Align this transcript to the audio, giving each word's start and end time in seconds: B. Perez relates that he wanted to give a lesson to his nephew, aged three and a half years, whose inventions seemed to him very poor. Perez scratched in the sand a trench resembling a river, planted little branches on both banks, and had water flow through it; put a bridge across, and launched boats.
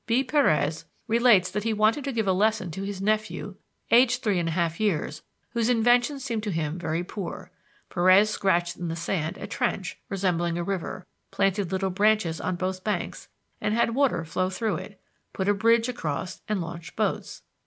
B. 0.07 0.23
Perez 0.23 0.85
relates 1.07 1.51
that 1.51 1.61
he 1.63 1.73
wanted 1.73 2.03
to 2.05 2.11
give 2.11 2.25
a 2.25 2.33
lesson 2.33 2.71
to 2.71 2.81
his 2.81 3.03
nephew, 3.03 3.57
aged 3.91 4.23
three 4.23 4.39
and 4.39 4.49
a 4.49 4.53
half 4.53 4.79
years, 4.79 5.21
whose 5.51 5.69
inventions 5.69 6.23
seemed 6.23 6.41
to 6.41 6.49
him 6.49 6.79
very 6.79 7.03
poor. 7.03 7.51
Perez 7.87 8.27
scratched 8.31 8.77
in 8.77 8.87
the 8.87 8.95
sand 8.95 9.37
a 9.37 9.45
trench 9.45 9.99
resembling 10.09 10.57
a 10.57 10.63
river, 10.63 11.05
planted 11.29 11.71
little 11.71 11.91
branches 11.91 12.41
on 12.41 12.55
both 12.55 12.83
banks, 12.83 13.27
and 13.61 13.75
had 13.75 13.93
water 13.93 14.25
flow 14.25 14.49
through 14.49 14.77
it; 14.77 14.99
put 15.33 15.47
a 15.47 15.53
bridge 15.53 15.87
across, 15.87 16.41
and 16.49 16.61
launched 16.61 16.95
boats. 16.95 17.43